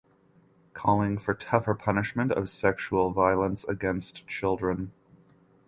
[0.73, 4.93] Calling for tougher punishment of sexual violence against children.